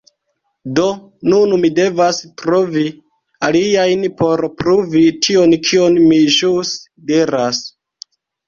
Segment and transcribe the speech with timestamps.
[0.77, 0.85] Do
[1.33, 2.85] nun mi devas trovi
[3.49, 6.73] aliajn por pruvi tion kion mi ĵus
[7.13, 7.63] diras.